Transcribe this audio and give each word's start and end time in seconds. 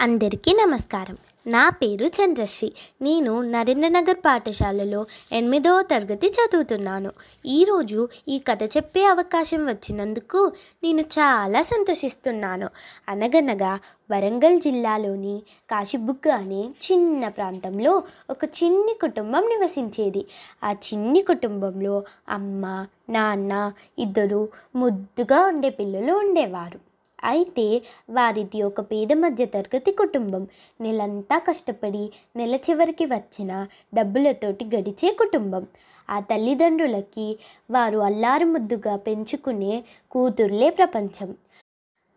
అందరికీ 0.00 0.52
నమస్కారం. 0.52 1.16
నా 1.46 1.70
పేరు 1.70 2.06
చంద్రశ్రీ. 2.06 2.72
నేను 3.02 3.42
నరేంద్రనగర్ 3.42 4.18
పాఠశాలలో 4.26 5.06
ఎనిమిదవ 5.32 5.82
తరగతి 5.82 6.28
చదువుతున్నాను. 6.28 7.10
ఈరోజు 7.46 8.08
ఈ 8.28 8.38
కథ 8.38 8.62
చెప్పే 8.76 9.04
అవకాశం 9.04 9.66
వచ్చినందుకు 9.66 10.52
నేను 10.84 11.00
చాలా 11.00 11.62
సంతోషిస్తున్నాను. 11.62 12.68
అనగనగా 13.08 13.72
వరంగల్ 14.10 14.60
జిల్లాలోని 14.60 15.42
కాశీబుగ్గ 15.70 16.30
అనే 16.30 16.62
చిన్న 16.86 17.28
ప్రాంతంలో 17.28 18.02
ఒక 18.30 18.44
చిన్ని 18.44 18.96
కుటుంబం 19.00 19.42
నివసించేది. 19.48 20.26
ఆ 20.64 20.72
చిన్ని 20.72 21.22
కుటుంబంలో 21.22 22.02
అమ్మ 22.28 22.86
నాన్న 23.10 23.72
ఇద్దరు 23.98 24.48
ముద్దుగా 24.76 25.46
ఉండే 25.46 25.70
పిల్లలు 25.70 26.12
ఉండేవారు. 26.12 26.80
అయితే 27.24 27.66
వారిది 28.10 28.62
ఒక 28.62 28.80
పేద 28.80 29.12
మధ్యతరగతి 29.12 29.92
కుటుంబం. 29.92 30.42
నెలంతా 30.80 31.38
కష్టపడి 31.38 32.04
నెల 32.36 32.54
చివరికి 32.66 33.06
వచ్చిన 33.06 33.52
డబ్బులతోటి 33.94 34.64
గడిచే 34.64 35.10
కుటుంబం. 35.12 35.64
ఆ 36.08 36.20
తల్లిదండ్రులకి 36.20 37.28
వారు 37.70 37.98
అల్లారు 37.98 38.46
ముద్దుగా 38.46 38.96
పెంచుకునే 38.96 39.74
కూతుర్లే 40.10 40.70
ప్రపంచం. 40.70 41.30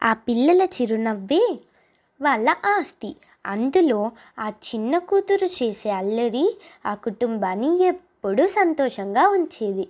ఆ 0.02 0.14
పిల్లల 0.28 0.62
చిరునవ్వే 0.76 1.44
వాళ్ళ 2.22 2.50
ఆస్తి. 2.66 3.12
అందులో 3.46 4.00
ఆ 4.40 4.50
చిన్న 4.68 4.98
కూతురు 5.10 5.48
చేసే 5.58 5.90
అల్లరి 5.92 6.46
ఆ 6.86 6.94
కుటుంబాన్ని 6.96 7.84
ఎప్పుడూ 7.84 8.48
సంతోషంగా 8.48 9.24
ఉంచేది. 9.30 9.86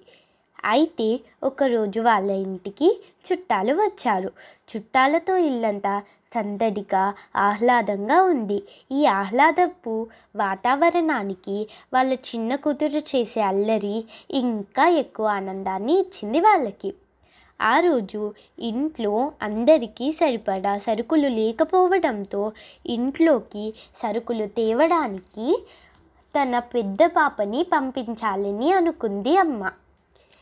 అయితే 0.63 1.19
ఒకరోజు 1.43 1.99
వాళ్ళ 2.01 2.31
ఇంటికి 2.31 3.01
చుట్టాలు 3.31 3.73
వచ్చారు. 3.73 4.31
చుట్టాలతో 4.69 5.37
ఇల్లంతా 5.37 6.01
సందడిగా 6.33 7.13
ఆహ్లాదంగా 7.35 8.21
ఉంది. 8.21 8.63
ఈ 8.91 9.05
ఆహ్లాదపు 9.05 10.09
వాతావరణానికి 10.35 11.69
వాళ్ళ 11.93 12.13
చిన్న 12.13 12.55
కూతురు 12.55 13.01
చేసే 13.15 13.41
అల్లరి 13.41 14.05
ఇంకా 14.29 14.87
ఎక్కువ 14.87 15.27
ఆనందాన్ని 15.27 15.99
ఇచ్చింది 15.99 16.39
వాళ్ళకి. 16.39 16.93
ఆ 17.59 17.79
రోజు 17.79 18.33
ఇంట్లో 18.57 19.31
అందరికీ 19.41 20.11
సరిపడా 20.11 20.77
సరుకులు 20.77 21.27
లేకపోవడంతో 21.27 22.53
ఇంట్లోకి 22.85 23.73
సరుకులు 24.01 24.45
తేవడానికి 24.45 25.65
తన 26.35 26.59
పెద్ద 26.59 27.03
పాపని 27.07 27.63
పంపించాలని 27.63 28.71
అనుకుంది 28.71 29.37
అమ్మ. 29.37 29.71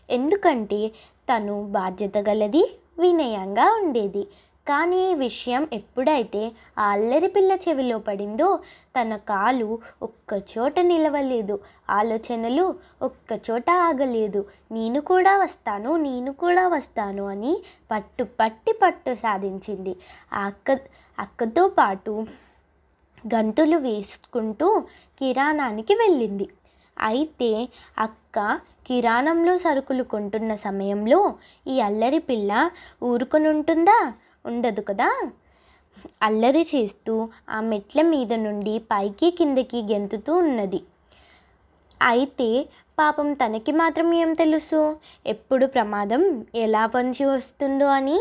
ఎందుకంటే 0.09 0.91
తను 1.29 1.63
బాధ్యత 1.71 2.17
గలది 2.17 2.79
వినయంగా 2.99 3.81
ఉండేది. 3.83 4.27
కానీ 4.67 5.11
ఈ 5.11 5.13
విషయం 5.13 5.67
ఎప్పుడైతే 5.73 6.51
ఆ 6.77 6.91
అల్లరి 6.91 7.27
పిల్ల 7.27 7.51
చెవిలో 7.53 7.99
పడిందో 7.99 8.59
తన 8.95 9.16
కాలు 9.16 9.79
ఒక్కచోట 10.01 10.79
నిలవలేదు. 10.79 11.59
ఆలోచనలు 11.89 12.75
ఒక్కచోట 13.01 13.69
ఆగలేదు. 13.69 14.45
నేను 14.71 15.01
కూడా 15.01 15.38
వస్తాను 15.38 15.97
నేను 15.97 16.33
కూడా 16.33 16.67
వస్తాను 16.67 17.25
అని 17.25 17.63
పట్టు 17.91 18.23
పట్టి 18.23 18.73
పట్టు 18.73 19.16
సాధించింది. 19.16 19.95
ఆ 20.33 20.45
అక్క 20.45 20.79
అక్కతో 21.19 21.67
పాటు 21.67 22.25
గంతులు 23.35 23.77
వేసుకుంటూ 23.77 24.79
కిరాణానికి 25.19 25.93
వెళ్ళింది. 25.93 26.49
అయితే 26.97 27.69
అక్క 27.97 28.59
కిరాణంలో 28.85 29.57
సరుకులు 29.57 30.03
కొంటున్న 30.03 30.56
సమయంలో 30.56 31.34
ఈ 31.68 31.79
అల్లరి 31.79 32.19
పిల్ల 32.19 32.72
ఊరుకొని 33.03 33.47
ఉంటుందా 33.47 34.13
ఉండదు 34.46 34.81
కదా? 34.81 35.29
అల్లరి 36.22 36.62
చేస్తూ 36.62 37.29
ఆ 37.50 37.62
మెట్ల 37.62 38.01
మీద 38.01 38.34
నుండి 38.34 38.79
పైకి 38.79 39.31
కిందకి 39.31 39.81
గెంతుతూ 39.81 40.35
ఉన్నది. 40.35 40.84
అయితే 42.01 42.68
పాపం 43.00 43.34
తనకి 43.34 43.72
మాత్రం 43.72 44.13
ఏం 44.13 44.34
తెలుసు? 44.34 44.96
ఎప్పుడు 45.25 45.66
ప్రమాదం 45.66 46.46
ఎలా 46.56 46.85
పంచి 46.85 47.25
వస్తుందో 47.25 47.85
అని? 47.85 48.19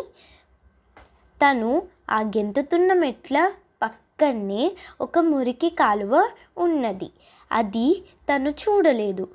తను 1.40 1.82
ఆ 2.10 2.20
గెంతుతున్న 2.20 2.92
మెట్ల 2.92 3.50
పక్కనే 3.82 4.72
ఒక 5.00 5.18
మురికి 5.18 5.70
కాలువ 5.70 6.30
ఉన్నది. 6.58 7.10
అది 7.52 8.02
తను 8.30 8.50
చూడలేదు. 8.50 9.28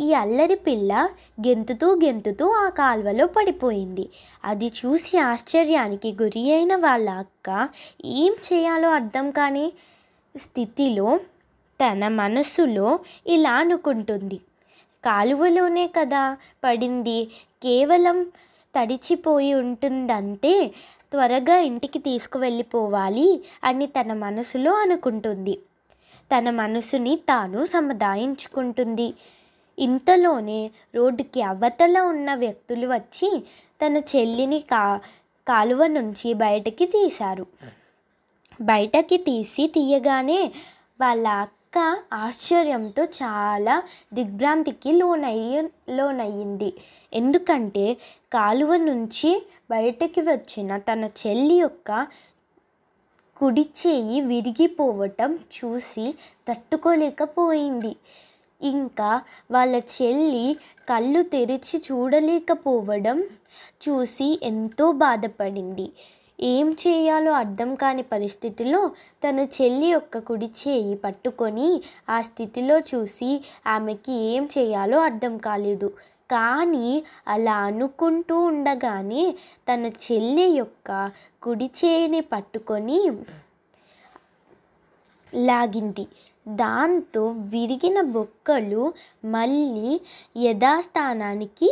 ఈ 0.00 0.12
అల్లరి 0.12 0.54
పిల్ల 0.54 1.08
గెంతుతూ 1.46 1.94
గెంతుతూ 1.94 2.50
ఆ 2.50 2.68
కాల్వలో 2.68 3.26
పడిపోయింది. 3.26 4.08
అది 4.44 4.66
చూసి 4.66 5.18
ఆశ్చర్యానికి 5.18 6.16
గురి 6.22 6.52
అయిన 6.52 6.76
వాళ్ళ 6.76 7.10
అక్క 7.10 7.68
ఏం 8.04 8.34
చేయాలో 8.52 8.90
అర్థం 8.90 9.30
కాని 9.30 9.72
స్థితిలో 10.40 11.20
తన 11.80 12.08
మనసులో 12.08 12.98
ఇలా 13.26 13.52
అనుకుంటుంది. 13.52 14.40
కాలువలోనే 15.04 15.86
కదా 15.86 16.36
పడింది. 16.64 17.24
కేవలం 17.62 18.24
తడిచిపోయి 18.74 19.54
ఉంటుందంటే 19.54 20.70
త్వరగా 21.12 21.56
ఇంటికి 21.56 21.98
తీసుకువెళ్ళిపోవాలి 21.98 23.42
అని 23.64 23.86
తన 23.86 24.12
మనసులో 24.12 24.72
అనుకుంటుంది. 24.72 25.58
తన 26.30 26.50
మనసుని 26.50 27.16
తాను 27.16 27.66
సముదాయించుకుంటుంది. 27.66 29.14
ఇంతలోనే 29.78 30.70
రోడ్డుకి 30.94 31.42
అవతల 31.42 32.00
ఉన్న 32.00 32.34
వ్యక్తులు 32.34 32.86
వచ్చి 32.86 33.30
తన 33.82 33.96
చెల్లిని 33.98 34.60
కా 34.60 35.00
కాలువ 35.48 35.86
నుంచి 35.86 36.34
బయటకి 36.34 36.86
తీశారు. 36.86 37.46
బయటకి 38.60 39.16
తీసి 39.18 39.66
తీయగానే 39.66 40.52
వాళ్ళ 41.00 41.28
అక్క 41.28 41.78
ఆశ్చర్యంతో 42.12 43.04
చాలా 43.04 43.82
దిగ్భ్రాంతికి 44.14 44.92
లోనయ్యి 44.92 45.68
లోనయ్యింది. 45.90 46.72
ఎందుకంటే 47.12 47.96
కాలువ 48.32 48.76
నుంచి 48.76 49.42
బయటకి 49.70 50.20
వచ్చిన 50.20 50.76
తన 50.76 51.04
చెల్లి 51.04 51.54
యొక్క 51.54 52.06
కుడి 53.36 53.62
చేయి 53.62 54.20
విరిగిపోవటం 54.20 55.38
చూసి 55.56 56.14
తట్టుకోలేకపోయింది. 56.48 57.96
ఇంకా 58.62 59.10
వాళ్ళ 59.50 59.74
చెల్లి 59.94 60.46
కళ్ళు 60.88 61.22
తెరిచి 61.34 61.76
చూడలేకపోవడం 61.86 63.18
చూసి 63.84 64.28
ఎంతో 64.42 64.86
బాధపడింది. 65.04 65.86
ఏం 66.38 66.68
చేయాలో 66.82 67.32
అర్థం 67.32 67.74
కాని 67.74 68.02
పరిస్థితిలో 68.02 68.80
తన 69.24 69.40
చెల్లి 69.56 69.88
యొక్క 69.90 70.18
కుడి 70.18 70.48
చేయి 70.60 70.94
పట్టుకొని 70.94 71.68
ఆ 72.08 72.18
స్థితిలో 72.22 72.78
చూసి 72.90 73.30
ఆమెకి 73.66 74.14
ఏం 74.32 74.44
చేయాలో 74.54 74.98
అర్థం 75.00 75.36
కాలేదు. 75.38 75.90
కానీ 76.30 77.04
అలా 77.28 77.54
అనుకుంటూ 77.68 78.36
ఉండగానే 78.44 79.24
తన 79.68 79.86
చెల్లి 80.04 80.46
యొక్క 80.56 80.90
కుడి 81.42 81.70
చేయిని 81.80 82.20
పట్టుకొని 82.20 83.00
లాగింది. 85.32 86.06
దాంతో 86.46 87.28
విరిగిన 87.28 88.00
బొక్కలు 88.00 88.94
మళ్ళీ 89.24 90.00
యథాస్థానానికి 90.36 91.68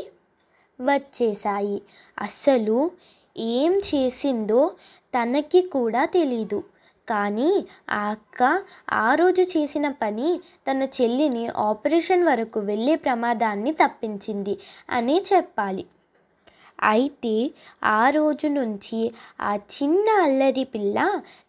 వచ్చేశాయి. 0.80 1.82
అస్సలు 2.18 2.90
ఏం 3.36 3.72
చేసిందో 3.78 4.70
తనకి 5.14 5.60
కూడా 5.62 6.04
తెలీదు. 6.04 6.64
కానీ 7.08 7.50
ఆ 7.90 8.00
అక్క 8.10 8.62
ఆ 8.90 9.14
రోజు 9.14 9.42
చేసిన 9.42 9.88
పని 9.88 10.40
తన 10.68 10.82
చెల్లిని 10.82 11.48
ఆపరేషన్ 11.48 12.24
వరకు 12.24 12.60
వెళ్ళే 12.60 12.96
ప్రమాదాన్ని 12.96 13.72
తప్పించింది 13.72 14.58
అనే 14.90 15.24
చెప్పాలి. 15.32 15.84
అయితే 16.82 17.52
ఆ 17.82 18.10
రోజు 18.10 18.46
నుంచి 18.46 19.12
ఆ 19.40 19.56
చిన్న 19.56 20.08
అల్లరి 20.22 20.64
పిల్ల 20.64 20.98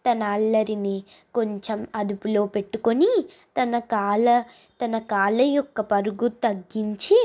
తన 0.06 0.22
అల్లరిని 0.22 1.04
కొంచెం 1.34 1.86
అదుపులో 1.94 2.46
పెట్టుకొని 2.46 3.10
తన 3.56 3.78
కాళ్ళ 3.78 4.42
తన 4.82 4.98
కాళ్ళ 4.98 5.40
యొక్క 5.40 5.80
పరుగు 5.80 6.28
తగ్గించి 6.28 7.18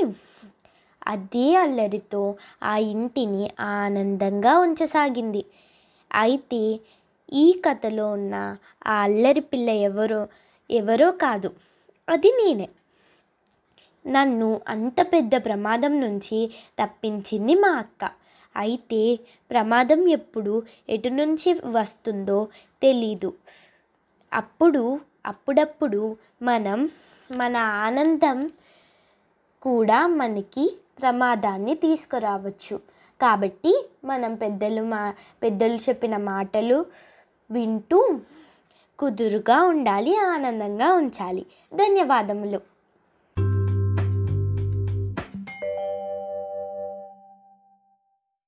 అదే 1.06 1.54
అల్లరితో 1.54 2.22
ఆ 2.62 2.76
ఇంటిని 2.76 3.50
ఆనందంగా 3.60 4.58
ఉంచసాగింది. 4.58 5.42
అయితే 6.10 6.62
ఈ 7.32 7.46
కథలో 7.64 8.12
ఉన్న 8.12 8.34
ఆ 8.86 8.94
అల్లరి 9.02 9.40
పిల్ల 9.40 9.68
ఎవరో 9.70 10.20
ఎవరో 10.70 11.12
కాదు 11.12 11.50
అది 12.08 12.30
నేనే. 12.30 12.68
నన్ను 14.06 14.60
అంత 14.68 15.00
పెద్ద 15.00 15.36
ప్రమాదం 15.36 16.00
నుంచి 16.00 16.50
తప్పించింది 16.82 17.54
మా 17.54 17.68
అక్క. 17.68 18.10
అయితే 18.56 19.18
ప్రమాదం 19.50 20.08
ఎప్పుడు 20.08 20.62
ఎటు 20.88 21.08
నుంచి 21.08 21.60
వస్తుందో 21.66 22.48
తెలీదు. 22.82 23.32
అప్పుడు 24.32 25.00
అప్పుడప్పుడు 25.26 26.16
మనం 26.42 26.88
మన 27.32 27.56
ఆనందం 27.56 28.50
కూడా 29.62 30.06
మనకి 30.06 30.76
ప్రమాదాన్ని 31.02 31.74
తీసుకురావచ్చు. 31.74 32.80
కాబట్టి 33.20 33.90
మనం 34.04 34.34
పెద్దలు 34.34 34.82
మా 34.82 35.14
పెద్దలు 35.42 35.76
చెప్పిన 35.76 36.16
మాటలు 36.16 36.86
వింటూ 37.50 38.20
కుదురుగా 38.98 39.62
ఉండాలి 39.62 40.16
ఆనందంగా 40.16 40.92
ఉంచాలి. 40.92 41.46
ధన్యవాదములు. 41.74 42.77